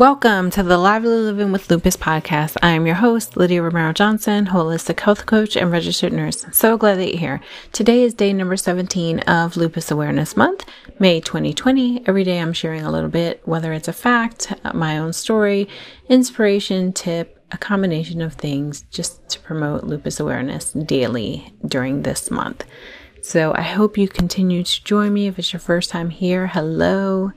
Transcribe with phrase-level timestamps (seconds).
[0.00, 2.56] Welcome to the Lively Living with Lupus podcast.
[2.62, 6.46] I am your host, Lydia Romero Johnson, holistic health coach and registered nurse.
[6.52, 7.40] So glad that you're here.
[7.72, 10.64] Today is day number 17 of Lupus Awareness Month,
[10.98, 12.04] May 2020.
[12.06, 15.68] Every day I'm sharing a little bit, whether it's a fact, my own story,
[16.08, 22.64] inspiration, tip, a combination of things just to promote lupus awareness daily during this month.
[23.22, 25.26] So I hope you continue to join me.
[25.26, 27.32] If it's your first time here, hello,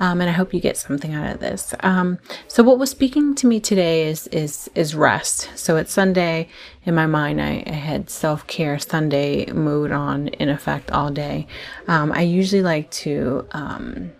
[0.00, 1.74] um, and I hope you get something out of this.
[1.80, 5.50] Um, so what was speaking to me today is is is rest.
[5.56, 6.48] So it's Sunday.
[6.84, 11.46] In my mind, I, I had self care Sunday mood on in effect all day.
[11.88, 13.46] Um, I usually like to.
[13.52, 14.12] Um,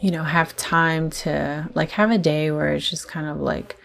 [0.00, 3.76] you know, have time to like have a day where it's just kind of like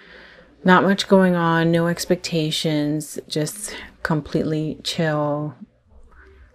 [0.64, 5.56] not much going on, no expectations, just completely chill,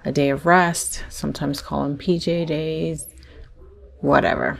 [0.08, 3.06] a day of rest, sometimes call them PJ days,
[4.00, 4.58] whatever.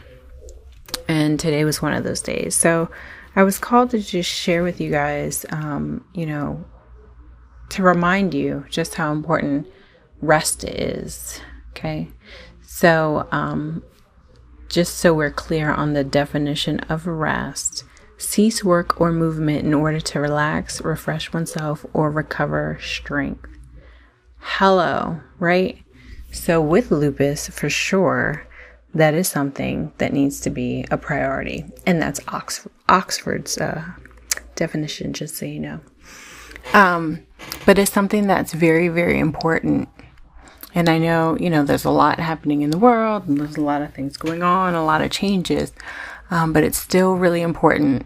[1.09, 2.55] And today was one of those days.
[2.55, 2.91] So
[3.35, 6.65] I was called to just share with you guys, um, you know,
[7.71, 9.67] to remind you just how important
[10.21, 11.41] rest is.
[11.71, 12.09] Okay.
[12.63, 13.83] So, um,
[14.69, 17.85] just so we're clear on the definition of rest,
[18.19, 23.58] cease work or movement in order to relax, refresh oneself, or recover strength
[24.41, 25.79] hello, right?
[26.33, 28.47] So, with lupus, for sure,
[28.95, 31.65] that is something that needs to be a priority.
[31.87, 33.85] And that's Oxford, Oxford's uh,
[34.55, 35.81] definition, just so you know.
[36.73, 37.27] Um,
[37.65, 39.89] but it's something that's very, very important.
[40.75, 43.63] And I know, you know, there's a lot happening in the world, and there's a
[43.63, 45.73] lot of things going on, a lot of changes.
[46.31, 48.05] Um, but it's still really important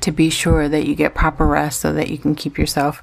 [0.00, 3.02] to be sure that you get proper rest so that you can keep yourself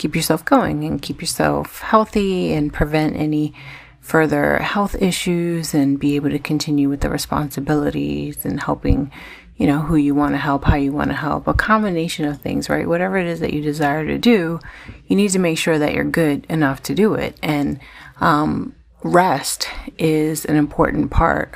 [0.00, 3.52] keep yourself going and keep yourself healthy and prevent any
[4.00, 9.12] further health issues and be able to continue with the responsibilities and helping
[9.56, 12.40] you know who you want to help how you want to help a combination of
[12.40, 12.88] things right?
[12.88, 14.58] Whatever it is that you desire to do
[15.06, 17.38] you need to make sure that you're good enough to do it.
[17.42, 17.78] And
[18.22, 19.68] um, rest
[19.98, 21.54] is an important part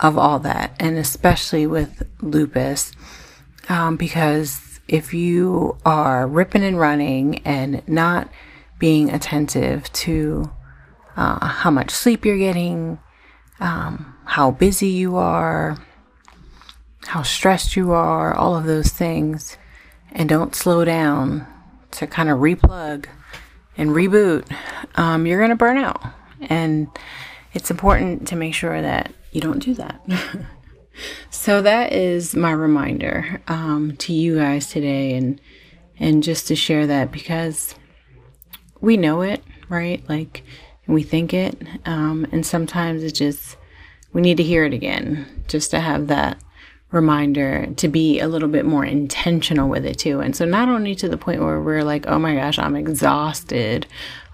[0.00, 2.92] of all that and especially with lupus
[3.68, 8.28] um, because if you are ripping and running and not
[8.78, 10.50] being attentive to
[11.16, 12.98] uh, how much sleep you're getting,
[13.60, 15.78] um, how busy you are,
[17.06, 19.56] how stressed you are, all of those things,
[20.10, 21.46] and don't slow down
[21.92, 23.06] to kind of replug
[23.76, 24.44] and reboot,
[24.96, 26.02] um, you're going to burn out.
[26.40, 26.88] And
[27.52, 30.00] it's important to make sure that you don't do that.
[31.30, 35.40] so that is my reminder um, to you guys today, and
[35.98, 37.74] and just to share that because
[38.80, 40.02] we know it, right?
[40.08, 40.42] Like
[40.86, 43.56] we think it, um, and sometimes it just
[44.12, 46.38] we need to hear it again, just to have that
[46.92, 50.20] reminder to be a little bit more intentional with it too.
[50.20, 53.86] And so not only to the point where we're like, oh my gosh, I'm exhausted.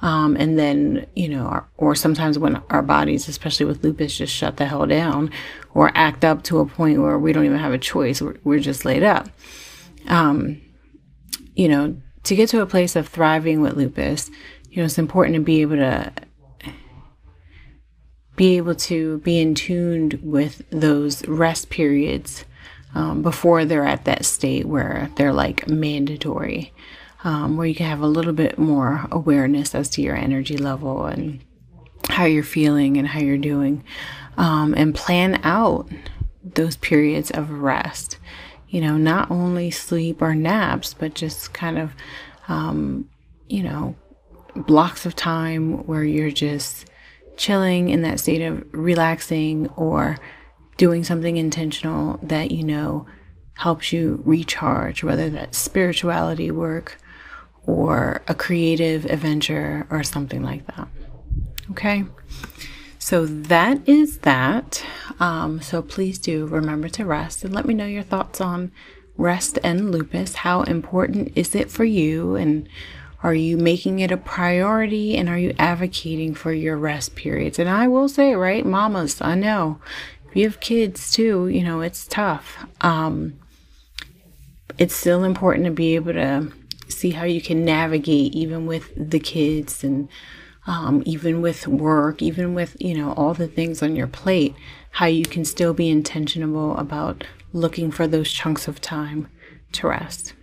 [0.02, 4.34] Um, and then, you know, our, or sometimes when our bodies, especially with lupus, just
[4.34, 5.30] shut the hell down
[5.72, 8.20] or act up to a point where we don't even have a choice.
[8.20, 9.28] We're, we're just laid up.
[10.08, 10.60] Um,
[11.54, 14.30] you know, to get to a place of thriving with lupus,
[14.70, 16.12] you know, it's important to be able to
[18.36, 22.44] be able to be in tuned with those rest periods
[22.94, 26.72] um, before they're at that state where they're like mandatory,
[27.24, 31.06] um, where you can have a little bit more awareness as to your energy level
[31.06, 31.40] and
[32.08, 33.84] how you're feeling and how you're doing,
[34.36, 35.88] um, and plan out
[36.42, 38.18] those periods of rest.
[38.68, 41.92] You know, not only sleep or naps, but just kind of,
[42.48, 43.08] um,
[43.48, 43.96] you know,
[44.54, 46.86] blocks of time where you're just
[47.36, 50.18] chilling in that state of relaxing or
[50.78, 53.06] doing something intentional that you know
[53.58, 56.98] helps you recharge, whether that's spirituality work
[57.66, 60.88] or a creative adventure or something like that.
[61.72, 62.04] Okay.
[62.98, 64.82] So that is that.
[65.20, 68.72] Um, so please do remember to rest and let me know your thoughts on
[69.16, 70.36] rest and lupus.
[70.36, 72.36] How important is it for you?
[72.36, 72.68] And
[73.22, 77.58] are you making it a priority and are you advocating for your rest periods?
[77.58, 79.80] And I will say, right, mamas, I know
[80.28, 82.66] if you have kids too, you know, it's tough.
[82.80, 83.38] Um,
[84.78, 86.52] it's still important to be able to
[86.88, 90.08] see how you can navigate even with the kids and
[90.66, 94.54] um, even with work, even with, you know, all the things on your plate,
[94.92, 99.28] how you can still be intentional about looking for those chunks of time
[99.72, 100.34] to rest.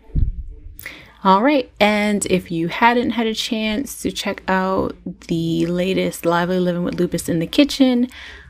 [1.24, 1.72] All right.
[1.80, 4.96] And if you hadn't had a chance to check out
[5.28, 8.08] the latest Lively Living with Lupus in the Kitchen,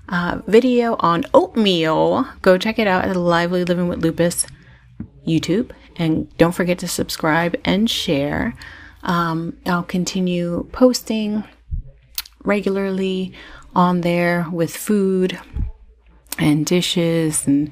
[0.10, 2.28] uh, video on oatmeal.
[2.42, 4.46] Go check it out at Lively Living with Lupus
[5.28, 5.72] YouTube.
[5.96, 8.56] And don't forget to subscribe and share.
[9.04, 11.44] Um, I'll continue posting
[12.44, 13.34] regularly
[13.76, 15.40] on there with food
[16.38, 17.72] and dishes and,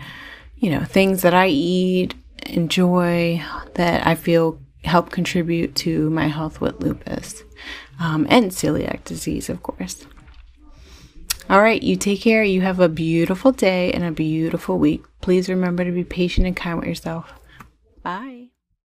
[0.57, 2.13] you know, things that I eat,
[2.45, 3.43] enjoy,
[3.75, 7.43] that I feel help contribute to my health with lupus
[7.99, 10.05] um, and celiac disease, of course.
[11.53, 12.43] All right, you take care.
[12.43, 15.03] You have a beautiful day and a beautiful week.
[15.21, 17.31] Please remember to be patient and kind with yourself.
[18.01, 18.52] Bye.